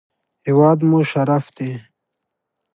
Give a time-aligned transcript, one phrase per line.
[0.47, 1.71] هېواد مو شرف دی